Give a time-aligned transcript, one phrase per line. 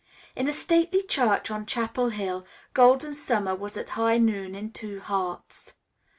[0.35, 4.99] In a stately church on Chapel Hill, Golden Summer was at high noon in two
[4.99, 5.73] hearts.